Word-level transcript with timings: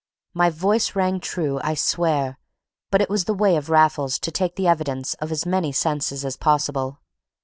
My 0.33 0.49
voice 0.49 0.95
rang 0.95 1.19
true, 1.19 1.61
I 1.63 1.75
swear, 1.75 2.39
but 2.89 3.03
it 3.03 3.07
was 3.11 3.25
the 3.25 3.35
way 3.35 3.55
of 3.55 3.69
Raffles 3.69 4.17
to 4.21 4.31
take 4.31 4.55
the 4.55 4.65
evidence 4.67 5.13
of 5.21 5.31
as 5.31 5.45
many 5.45 5.71
senses 5.71 6.25
as 6.25 6.37
possible. 6.37 6.97